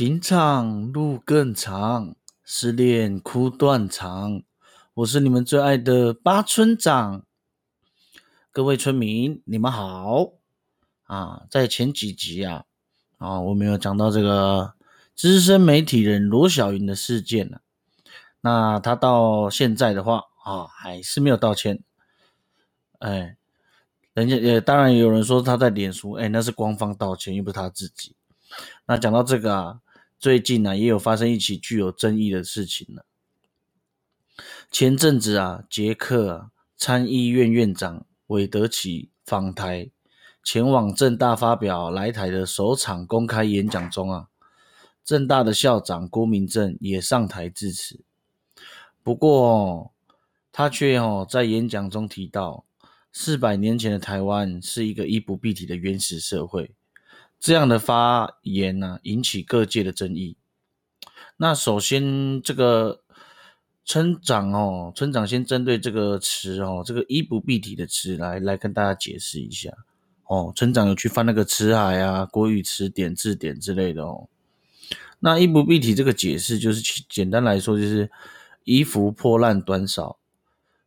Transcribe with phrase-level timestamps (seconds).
[0.00, 4.42] 情场路更长，失恋哭断肠。
[4.94, 7.26] 我是你们最爱的八村长，
[8.50, 10.32] 各位村民，你们好
[11.02, 11.42] 啊！
[11.50, 12.64] 在前几集啊，
[13.18, 14.72] 啊，我们有讲到这个
[15.14, 17.60] 资深媒体人罗小云的事件了。
[18.40, 21.82] 那他到现在的话啊，还是没有道歉。
[23.00, 23.36] 哎，
[24.14, 28.16] 人家也当然也有人说他在脸书，哎，那是官方道歉，又不是他自己。
[28.86, 29.80] 那讲到这个啊，
[30.20, 33.06] 最近呢也有发生一起具有争议的事情了。
[34.70, 39.90] 前阵子啊，捷克参议院院长韦德奇访台，
[40.44, 44.28] 前往正大发表来台的首场公开演讲中啊，
[45.02, 48.04] 正大的校长郭明正也上台致辞。
[49.02, 49.94] 不过
[50.52, 52.66] 他却哦在演讲中提到，
[53.10, 56.74] 四百年前的台湾是一个衣不蔽体的原始社会。
[57.40, 60.36] 这样的发言呢，引起各界的争议。
[61.38, 63.00] 那首先，这个
[63.82, 69.72] 村长哦，村长先针对这个词哦，这个“衣不蔽体”的词来来跟大家解释一下
[70.24, 70.52] 哦。
[70.54, 74.28] 村长有去翻那个词海啊、国语词典、字典之类的哦。
[75.20, 78.10] 那“衣不蔽体”这个解释，就是简单来说，就是
[78.64, 80.18] 衣服破烂短少，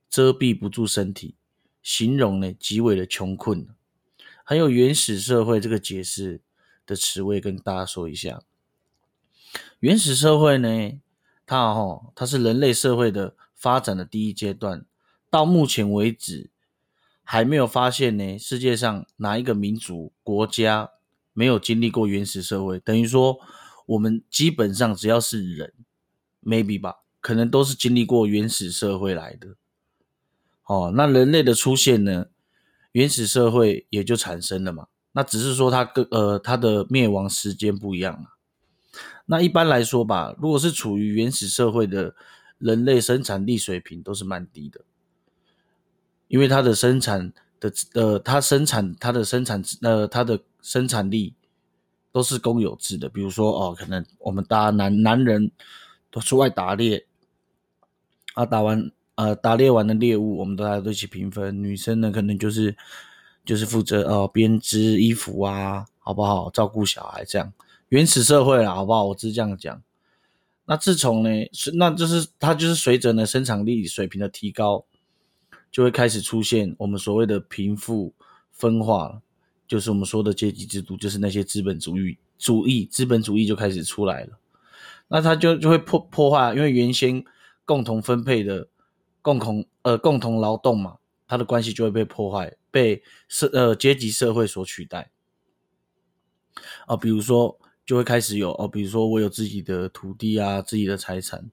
[0.08, 1.34] 遮蔽不住身体，
[1.82, 3.68] 形容呢极为的穷困。
[4.44, 6.42] 很有原始社会这个解释
[6.86, 8.42] 的词，我也跟大家说一下。
[9.80, 11.00] 原始社会呢，
[11.46, 14.86] 它哦，它是人类社会的发展的第一阶段。
[15.30, 16.50] 到目前为止，
[17.24, 20.92] 还没有发现呢，世界上哪一个民族国家
[21.34, 22.80] 没有经历过原始社会？
[22.80, 23.40] 等于说，
[23.86, 25.74] 我们基本上只要是人
[26.44, 29.56] ，maybe 吧，可能都是经历过原始社会来的。
[30.66, 32.28] 哦，那人类的出现呢？
[32.94, 38.30] 原始社会也就产生了嘛，那只是说它跟呃它的灭亡时间不一样了。
[39.26, 42.16] 那一般来说吧，如果是处于原始社会的
[42.60, 44.82] 人类生产力水平都是蛮低的，
[46.28, 51.34] 因为它的生产的呃它生产它的生产呃它的生产力
[52.12, 53.10] 都是公有制的。
[53.10, 55.52] 比如说哦，可能我们大男男人
[56.12, 57.08] 都出外打猎
[58.36, 58.92] 啊，打完。
[59.16, 61.62] 呃，打猎完的猎物，我们大家都一起平分。
[61.62, 62.76] 女生呢，可能就是
[63.46, 66.50] 就是负责呃编织衣服啊，好不好？
[66.50, 67.54] 照顾小孩这样。
[67.90, 69.06] 原始社会了，好不好？
[69.06, 69.84] 我只是这样讲。
[70.66, 71.30] 那自从呢，
[71.76, 74.84] 那就是它就是随着呢生产力水平的提高，
[75.72, 78.16] 就会开始出现我们所谓的贫富
[78.52, 79.22] 分化了，
[79.68, 84.40] 就是我们说的阶级制度，就是那些资本主义主义资本主义就开始出来了。
[85.08, 87.24] 那它就就会破破坏，因为原先
[87.64, 88.70] 共同分配的。
[89.24, 90.98] 共同呃共同劳动嘛，
[91.28, 95.10] 它的关系就会被破坏，被社呃阶级社会所取代
[96.86, 96.96] 啊。
[96.96, 101.50] 比如说，就会开始有哦，比如说我有自己的土地啊，自己的财产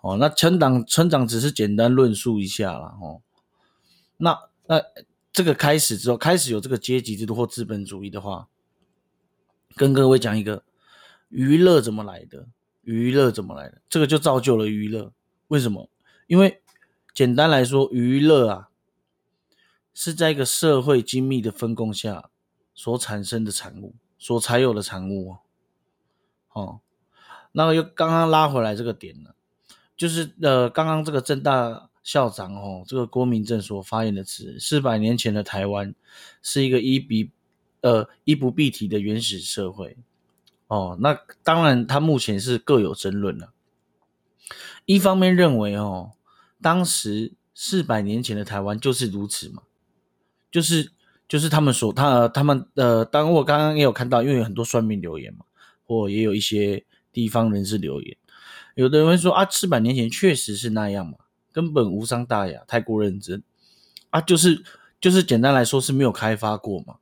[0.00, 0.16] 哦。
[0.18, 3.20] 那村长村长只是简单论述一下啦，哦。
[4.16, 4.82] 那那
[5.32, 8.48] 这个开始之后，开始有这个阶级制度或资本主义的话，
[9.76, 10.64] 跟各位讲一个
[11.28, 12.48] 娱乐怎么来的？
[12.82, 13.82] 娱乐怎么来的？
[13.88, 15.12] 这个就造就了娱乐。
[15.48, 15.90] 为什么？
[16.26, 16.62] 因为
[17.14, 18.68] 简单来说，娱乐啊，
[19.94, 22.28] 是在一个社会精密的分工下
[22.74, 25.36] 所产生的产物，所才有的产物
[26.52, 26.80] 哦。
[27.52, 29.30] 那么又刚刚拉回来这个点呢，
[29.96, 35.94] 就是呃，刚刚这个正大校长哦，这个郭明正所发言的词，四百年前的台湾
[36.42, 37.30] 是一个一比
[37.82, 39.96] 呃衣不蔽体的原始社会。
[40.66, 43.52] 哦，那当然，他目前是各有争论了。
[44.84, 46.10] 一方面认为哦。
[46.64, 49.64] 当时四百年前的台湾就是如此嘛，
[50.50, 50.92] 就是
[51.28, 55.44] 就是他们所他他们呃，当我刚刚也有看到，因为有很多算命留言嘛，
[55.84, 56.82] 或也有一些
[57.12, 58.16] 地方人士留言，
[58.76, 61.18] 有的人会说啊，四百年前确实是那样嘛，
[61.52, 63.42] 根本无伤大雅，太过认真
[64.08, 64.64] 啊，就是
[64.98, 66.96] 就是简单来说是没有开发过嘛，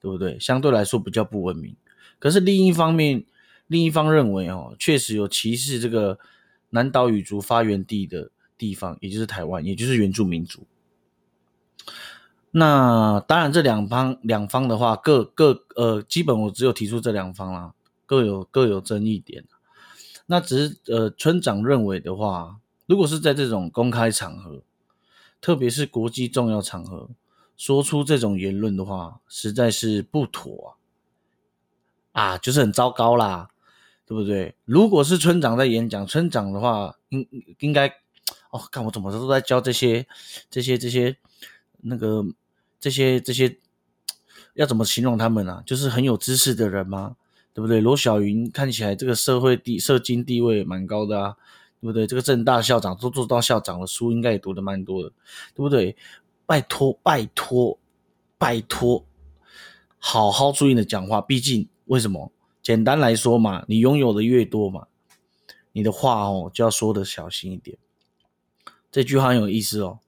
[0.00, 0.36] 对不对？
[0.40, 1.76] 相对来说比较不文明。
[2.18, 3.24] 可是另一方面，
[3.68, 6.18] 另一方认为哦，确实有歧视这个
[6.70, 8.32] 南岛语族发源地的。
[8.60, 10.66] 地方，也就是台湾，也就是原住民族。
[12.50, 17.72] 那当然，这两方两方的话，各各呃，基本我只有提出这两方啦，
[18.04, 19.44] 各有各有争议点。
[20.26, 24.60] 那只是呃，村长认为的话，如果是在这种公开场合，
[25.40, 27.08] 特别是国际重要场合，
[27.56, 30.76] 说出这种言论的话，实在是不妥
[32.12, 33.48] 啊，啊，就是很糟糕啦，
[34.04, 34.54] 对不对？
[34.66, 37.26] 如果是村长在演讲，村长的话，应
[37.60, 37.90] 应该。
[38.50, 40.06] 哦，看我怎么都在教这些、
[40.50, 41.16] 这些、这些、
[41.82, 42.24] 那个、
[42.78, 43.58] 这些、这些，
[44.54, 45.62] 要怎么形容他们啊？
[45.64, 47.16] 就是很有知识的人吗？
[47.52, 47.80] 对不对？
[47.80, 51.36] 罗小云看起来这个社会地社经地位蛮高的啊，
[51.80, 52.06] 对不对？
[52.06, 55.10] 这个正大校长都做到校长了，书应该也读的蛮多的，
[55.54, 55.96] 对不对？
[56.46, 57.78] 拜托，拜托，
[58.38, 59.04] 拜托，
[59.98, 61.20] 好好注意你的讲话。
[61.20, 62.32] 毕竟为什么？
[62.62, 64.86] 简单来说嘛，你拥有的越多嘛，
[65.72, 67.78] 你的话哦就要说的小心一点。
[68.90, 70.00] 这句话很有意思哦。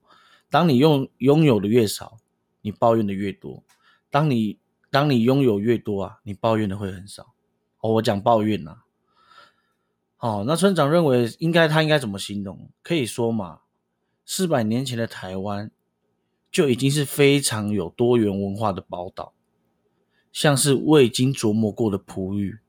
[0.49, 2.17] 当你拥拥有的越少，
[2.61, 3.63] 你抱怨的越多；
[4.09, 4.59] 当你
[4.91, 7.33] 当你拥有越多啊，你抱怨的会很少。
[7.79, 8.81] 哦，我讲抱怨呐。
[10.19, 12.69] 哦，那村长认为应该他应该怎么形容？
[12.81, 13.61] 可以说嘛，
[14.25, 15.71] 四百年前的台湾
[16.51, 19.33] 就已经是非常有多元文化的宝岛，
[20.31, 22.59] 像是未经琢磨过的璞玉，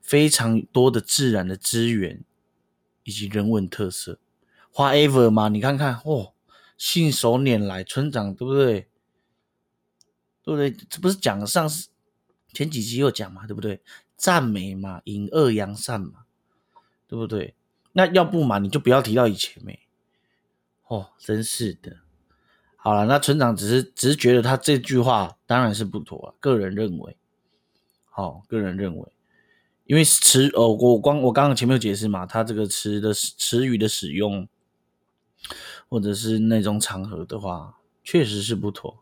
[0.00, 2.24] 非常多的自然的资源
[3.04, 4.18] 以及人文特色。
[4.74, 6.34] Whatever 嘛，你看看哦。
[6.76, 8.86] 信手拈来，村长对不对？
[10.44, 10.70] 对不对？
[10.70, 11.88] 这不是讲上次
[12.52, 13.80] 前几集有讲嘛，对不对？
[14.16, 16.20] 赞美嘛，引恶扬善嘛，
[17.08, 17.56] 对不对？
[17.94, 19.76] 那要不嘛，你就不要提到以前没。
[20.86, 21.96] 哦，真是的。
[22.76, 27.16] 好了，那村长只是只是觉得他这句话当然是不妥，个人认为。
[28.04, 29.12] 好，个人认为，
[29.84, 34.48] 因为词哦，我光我刚刚前面有解释嘛，他这个词的词语的使用。
[35.88, 38.98] 或者是那种场合的话，确实是不妥。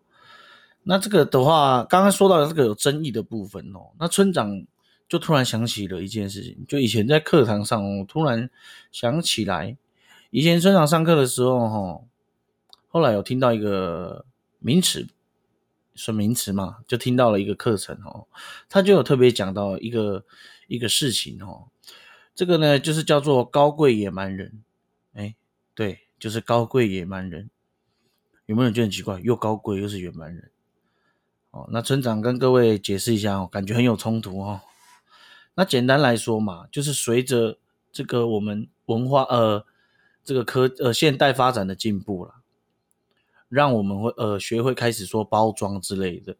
[0.88, 4.64] 那这个的话，刚刚说到这个有争议的部分哦，那村长
[5.08, 8.48] 就突然想起了一件事情，就以前在课堂上，我突然
[8.92, 9.76] 想起来，
[10.30, 12.00] 以前村长上课的时候，哈，
[12.88, 14.24] 后来有听到一个
[14.60, 15.08] 名词，
[15.96, 18.28] 说名词嘛，就听到了一个课程哦，
[18.68, 20.24] 他就有特别讲到一个
[20.68, 21.66] 一个事情哦，
[22.32, 24.62] 这个呢就是叫做高贵野蛮人，
[25.14, 25.34] 哎，
[25.74, 26.05] 对。
[26.18, 27.50] 就是高贵野蛮人，
[28.46, 29.20] 有没有人觉得很奇怪？
[29.20, 30.50] 又高贵又是野蛮人，
[31.50, 34.62] 哦，那村长跟各位解释一下哦，感觉很有冲突哦。
[35.54, 37.58] 那简单来说嘛，就是随着
[37.92, 39.66] 这个我们文化呃
[40.24, 42.36] 这个科呃现代发展的进步了，
[43.48, 46.36] 让我们会呃学会开始说包装之类的，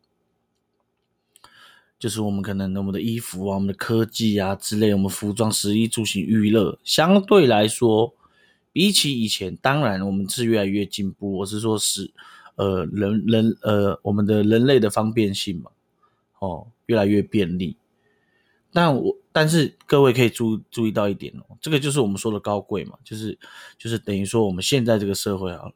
[1.99, 8.15] 就是我们可能我们的衣服啊、我们的科技啊之类，我们服装、食衣住行、娱乐，相对来说。
[8.77, 11.39] 比起以前，当然我们是越来越进步。
[11.39, 12.13] 我是说，是
[12.57, 15.71] 呃人人呃我们的人类的方便性嘛，
[16.41, 17.79] 哦，越来越便利。
[18.75, 23.39] 但我但是各位可以注注意到一点哦，这个就是我们说的高贵嘛，就是
[23.79, 25.73] 就是等于说我们现在这个社会啊。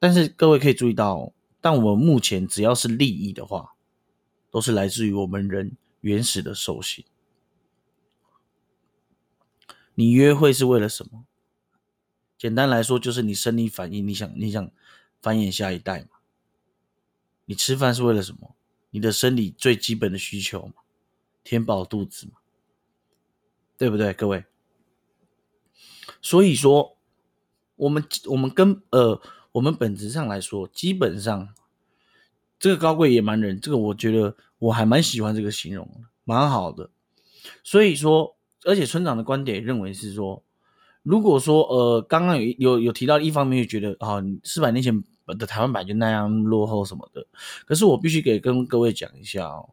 [0.00, 3.76] 但是各位可以注意到，但我们目前只要是利益的话，
[4.50, 7.04] 都是来自于我们人原始的兽性。
[9.94, 11.24] 你约会是为了什么？
[12.38, 14.70] 简单来说，就是你生理反应，你想你想
[15.22, 16.08] 繁衍下一代嘛？
[17.46, 18.54] 你吃饭是为了什么？
[18.90, 20.74] 你的生理最基本的需求嘛，
[21.42, 22.34] 填饱肚子嘛，
[23.78, 24.44] 对不对，各位？
[26.20, 26.98] 所以说，
[27.76, 29.20] 我们我们跟呃，
[29.52, 31.54] 我们本质上来说，基本上
[32.58, 36.90] 这个高贵野蛮人，这个我觉得我还蛮喜欢这个形容，蛮好的。
[37.64, 40.42] 所以说，而且村长的观点认为是说。
[41.06, 45.04] 如果说呃，刚刚有有有提到一方面，就觉得啊，四百年前
[45.38, 47.24] 的台湾版就那样落后什么的。
[47.64, 49.70] 可是我必须给跟各位讲一下哦，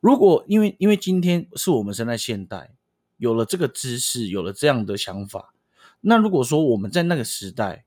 [0.00, 2.72] 如果因为因为今天是我们生在现代，
[3.16, 5.54] 有了这个知识，有了这样的想法，
[6.00, 7.84] 那如果说我们在那个时代，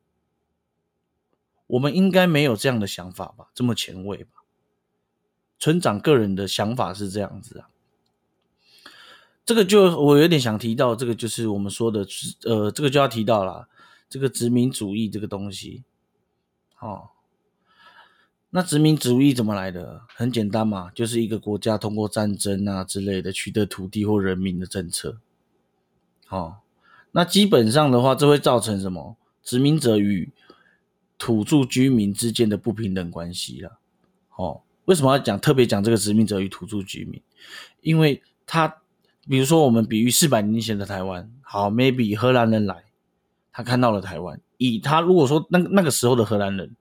[1.67, 3.47] 我们应该没有这样的想法吧？
[3.53, 4.45] 这么前卫吧？
[5.59, 7.67] 村长个人的想法是这样子啊。
[9.45, 12.07] 这个就我有点想提到，这个就是我们说的，
[12.45, 13.67] 呃，这个就要提到了，
[14.09, 15.83] 这个殖民主义这个东西，
[16.79, 17.09] 哦，
[18.51, 20.03] 那殖民主义怎么来的？
[20.15, 25.17] 很简单嘛，就是一个国家通过战争啊之类的取得土地或人民的政策，
[26.29, 26.59] 哦，
[27.11, 29.17] 那基本上的话，这会造成什么？
[29.43, 30.31] 殖民者与
[31.17, 33.77] 土著居民之间的不平等关系了，
[34.37, 37.21] 哦，为什么要讲特别讲这个殖民者与土著居民？
[37.81, 38.77] 因为他。
[39.27, 42.83] 比如说，我们比喻四百年前的台湾，好，maybe 荷兰人来，
[43.51, 46.75] 他看到了台湾，以他如果说那那个时候的荷兰人，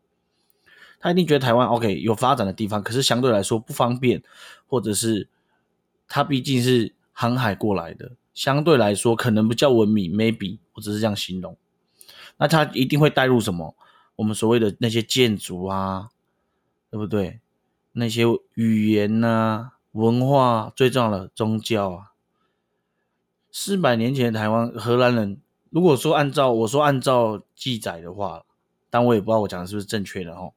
[0.98, 4.22] 他一定觉得台湾 OK 有发展的地方，可是相对来说不方便，
[4.66, 5.28] 或者是
[6.08, 11.56] 他毕竟是航海过来的，相对来说可能不叫文明，maybe 我只是这样形容，
[12.38, 13.76] 那他一定会带入什么？
[14.16, 16.10] 我们所谓的那些建筑啊，
[16.90, 17.40] 对不对？
[17.92, 22.11] 那些语言呐、文化，最重要的宗教啊。
[23.52, 28.46] 四百年前的台湾荷兰人，如果说按照我说按照记载的话，
[28.88, 30.54] 但我也不知道我讲的是不是正确的哦。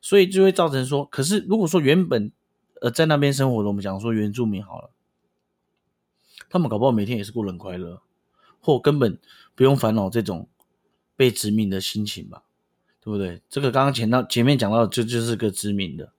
[0.00, 2.32] 所以就会造成说，可是如果说原本
[2.80, 4.90] 呃在那边生活的，我们讲说原住民好了，
[6.48, 8.00] 他们搞不好每天也是过得很快乐，
[8.60, 9.18] 或根本
[9.54, 10.48] 不用烦恼这种
[11.16, 12.44] 被殖民的心情吧，
[13.02, 13.42] 对不对？
[13.50, 16.14] 这个刚刚前到前面讲到，这就是个殖民的。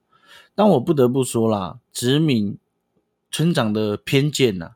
[0.53, 2.59] 但我不得不说啦，殖民
[3.31, 4.75] 村长的偏见呐，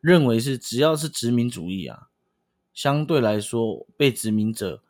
[0.00, 2.08] 认为是只要是殖民主义啊，
[2.72, 4.82] 相对来说被殖民者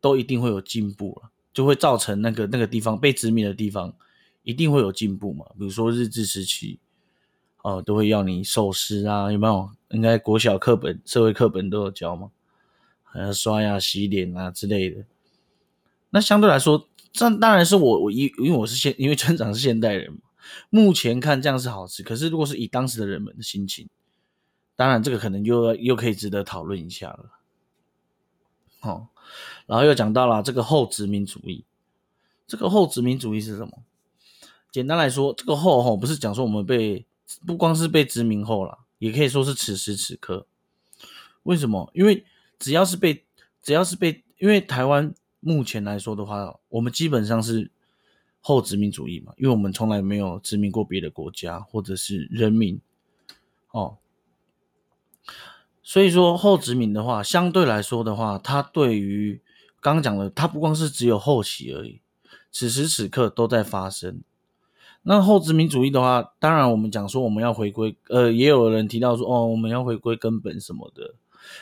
[0.00, 3.94] 都一定会有进步了，就会造成那个那个地方被殖民的地方
[4.42, 5.46] 一定会有进步嘛。
[5.58, 6.78] 比如说日治时期，
[7.62, 9.70] 哦，都会要你守时啊，有没有？
[9.90, 12.30] 应该国小课本、社会课本都有教嘛，
[13.04, 15.04] 还要刷牙、洗脸啊之类的。
[16.10, 20.18] 那相对来说，这当然是我我因因为我是现因为村长是现代人嘛，
[20.68, 22.02] 目前看这样是好事。
[22.02, 23.88] 可是如果是以当时的人们的心情，
[24.78, 27.32] 当然这个可能又又可以值得讨论一下了。
[28.78, 29.08] 好，
[29.66, 31.64] 然后又讲到了这个后殖民主义，
[32.46, 33.82] 这个后殖民主义是什么？
[34.70, 37.04] 简单来说，这个后吼不是讲说我们被
[37.44, 40.46] 不光是被殖民后了，也可以说是此时此刻。
[41.42, 41.90] 为什么？
[41.94, 42.24] 因为
[42.60, 43.24] 只要是被
[43.60, 45.12] 只要是被，因为台湾。
[45.40, 47.70] 目前来说的话，我们基本上是
[48.40, 52.80] 后殖民主义嘛，因为我们从来没有殖民过别的国家或者是人民
[53.70, 53.98] 哦，
[55.82, 59.40] 所以说后殖民的话，相对来说的话，它对于
[59.80, 62.00] 刚刚讲的，它不光是只有后期而已，
[62.50, 64.20] 此时此刻都在发生。
[65.02, 71.14] 那后殖民主义的话，当然我们讲说我们要回归，呃，也有人提到说哦，我们要回归根本什么的，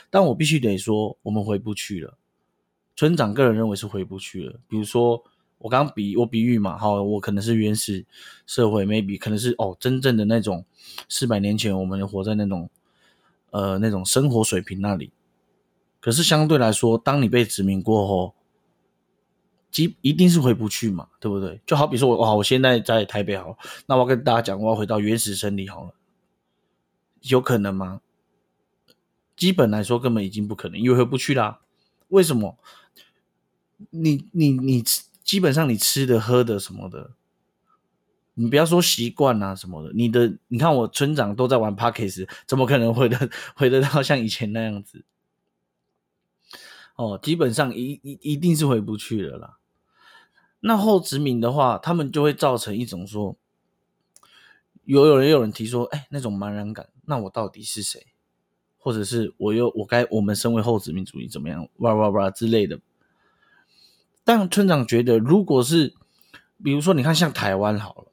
[0.09, 2.17] 但我必须得说，我们回不去了。
[2.95, 4.59] 村长个人认为是回不去了。
[4.67, 5.23] 比如说，
[5.59, 8.03] 我刚比我比喻嘛，好，我可能是原始
[8.47, 10.65] 社会，maybe 可能是哦，真正的那种
[11.07, 12.69] 四百年前，我们活在那种
[13.57, 15.11] 呃那种生活水平那里。
[15.99, 18.35] 可是相对来说，当你被殖民过后，
[19.71, 21.59] 基一定是回不去嘛，对不对？
[21.65, 25.93] 就好比说我哇，我现在在台北好，那我跟大家讲，我要回到原始森林好了，
[27.21, 28.01] 有可能吗？
[29.35, 31.59] 基本来说，根本已经不可能，因为回不去啦。
[32.09, 32.57] 为什么？
[33.89, 34.83] 你你你，
[35.23, 37.11] 基本上你吃的喝的什么的，
[38.39, 45.03] 你不要说习惯啊什么的，你的你看我村长都在玩 Parkes，怎么可能回得回得到像以前那样子？
[46.95, 49.57] 哦，基本上一一一定是回不去了啦。
[50.59, 53.35] 那后殖民的话，他们就会造成一种说，
[54.83, 58.05] 有有人有人提说，哎，那种茫然感，那我到底是谁？
[58.77, 62.79] 或者是我又我该我们身为后殖民主义怎么样哇哇哇之类的。
[64.23, 65.93] 但村长觉得，如果是，
[66.63, 68.11] 比如说，你看像台湾好了，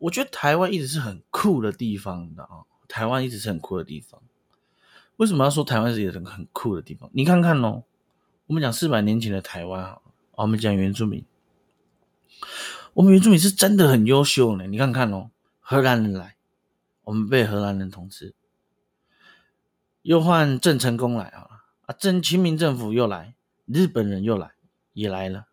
[0.00, 2.66] 我觉得台湾一直是很酷的地方的啊。
[2.88, 4.20] 台湾一直是很酷的地方。
[5.16, 7.08] 为什么要说台湾是一个很酷的地方？
[7.14, 7.84] 你看看哦，
[8.46, 10.00] 我们讲四百年前的台湾啊，
[10.32, 11.24] 我们讲原住民，
[12.94, 14.66] 我们原住民是真的很优秀呢。
[14.66, 15.30] 你看看哦，
[15.60, 16.36] 荷兰人来，
[17.04, 18.34] 我们被荷兰人统治，
[20.02, 23.34] 又换郑成功来啊，啊，郑清明政府又来，
[23.66, 24.52] 日本人又来。
[24.92, 25.46] 也来了，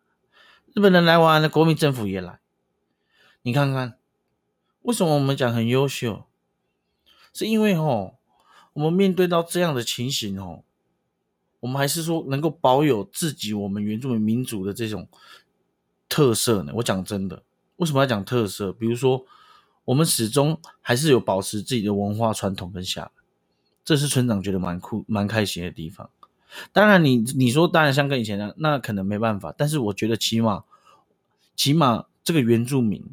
[0.74, 2.40] 日本人来完了，国民政府也来。
[3.42, 3.96] 你看看，
[4.88, 6.24] 为什么我们讲很优秀？
[7.34, 8.16] 是因为吼，
[8.72, 10.62] 我们面对到这样的情形哦，
[11.60, 15.06] 我们还是说能够保有自己我们原住民民族的这种
[16.08, 16.72] 特色呢？
[16.76, 17.42] 我讲真的，
[17.76, 18.72] 为什么要讲特色？
[18.72, 19.26] 比如说，
[19.84, 23.10] 我们始终还是有保持自己的文化传统跟下来，
[23.84, 26.08] 这是村长觉得蛮酷、蛮开心的地方。
[26.72, 30.64] 当然，你你说当然像跟以前那那可能没办法，但是我觉得起码
[31.54, 33.04] 起码这个原住民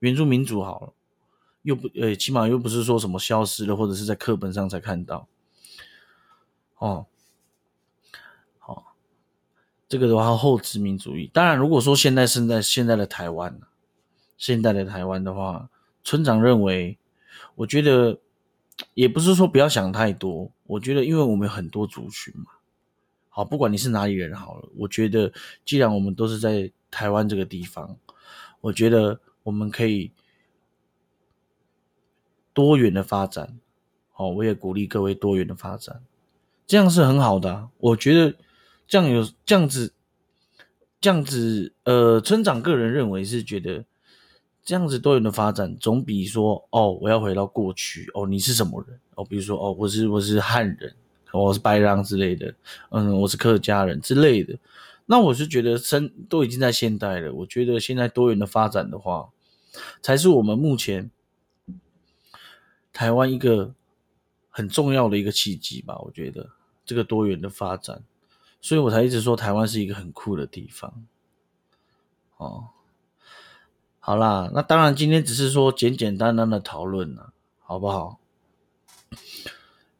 [0.00, 0.92] 原住民族好了，
[1.62, 5.28] 又不呃起码又不是说什么消失了，或者是在课本上才看到
[6.78, 7.06] 哦。
[8.58, 8.94] 好，
[9.88, 11.30] 这个的话后殖民主义。
[11.32, 13.60] 当然，如果说现在是在现在的台湾
[14.36, 15.70] 现在的台湾的话，
[16.02, 16.98] 村长认为，
[17.54, 18.18] 我觉得
[18.94, 22.46] 也不是说不要想太多，我觉得因为我们有很多族群嘛。
[23.28, 25.32] 好，不管你是哪里人好了，我觉得
[25.64, 27.96] 既然我们都是在台湾这个地方，
[28.60, 30.10] 我觉得我们可以
[32.52, 33.58] 多元的发展。
[34.10, 36.02] 好，我也鼓励各位多元的发展，
[36.66, 37.68] 这样是很好的。
[37.78, 38.34] 我觉得
[38.86, 39.92] 这样有这样子，
[41.00, 43.84] 这样子，呃，村长个人认为是觉得
[44.62, 49.24] 这样子多元的发展，总比说哦，我要回到过去哦，你是什么人哦？
[49.24, 50.94] 比如说哦，我是我是汉人。
[51.34, 52.54] 我是白狼之类的，
[52.90, 54.54] 嗯，我是客家人之类的。
[55.06, 57.32] 那我是觉得，生都已经在现代了。
[57.32, 59.30] 我觉得现在多元的发展的话，
[60.02, 61.10] 才是我们目前
[62.92, 63.74] 台湾一个
[64.50, 65.98] 很重要的一个契机吧。
[66.00, 66.50] 我觉得
[66.84, 68.02] 这个多元的发展，
[68.60, 71.04] 所以我才一直说台湾是一个很酷的地方。
[72.36, 72.68] 哦，
[74.00, 78.18] 好啦，那当然今天只是说简简单单的讨论了，好不好？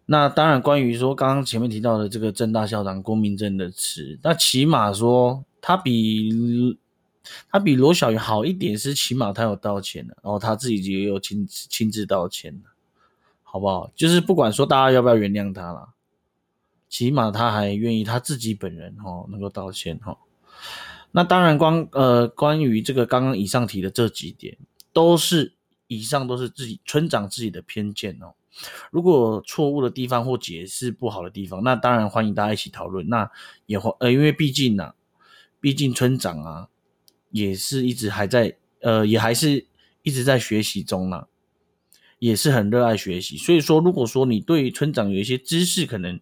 [0.06, 6.76] 那当然，关于说刚刚前面提到的这个郑大校长郭明正的词，那起码说他比
[7.50, 12.68] 他比罗小云好一点，是起码他有道歉的，然后他自己也有亲亲自道歉的，
[13.52, 13.92] 好不好？
[13.94, 15.90] 就是不管说大家要不要原谅他了，
[16.88, 20.16] 起码他还愿意他自己本人哦能够道歉哈。
[21.10, 24.56] 那当然，光呃关于这个刚刚以上提的这几点，
[24.94, 25.52] 都是
[25.86, 28.32] 以上都是自己村长自己的偏见哦。
[28.90, 33.06] 如果错误的地方或解释不好的地方，那当然欢迎大家一起讨论。
[33.10, 33.30] 那
[33.66, 34.94] 也欢呃，因为毕竟呢，
[35.60, 36.68] 毕竟村长啊，
[37.30, 39.66] 也是一直还在呃，也还是
[40.02, 41.26] 一直在学习中呢，
[42.22, 43.36] 也是很热爱学习。
[43.36, 46.20] 所以说，如果说你对村长有一些知识，可能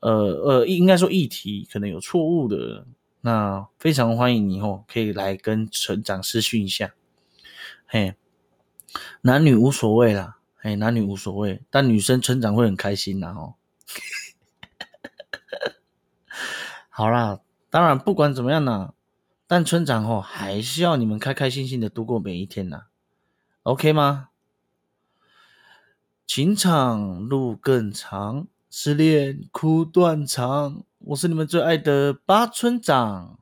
[0.00, 2.86] 呃呃，应该说议题可能有错误的，
[3.20, 6.94] 那非常欢迎你哦，可以来跟村长私讯一下。
[7.86, 8.14] 嘿，
[9.20, 10.38] 男女无所谓啦。
[10.62, 13.56] 哎，男女无所谓，但女生村长会很开心的哦。
[16.88, 18.94] 好啦，当然不管怎么样呢，
[19.46, 22.84] 但村长哦还是要你们开开心心的度过每一天呐
[23.64, 24.29] ，OK 吗？
[26.32, 33.36] 情场路更长，失恋哭断肠，我是你们最爱的八村长。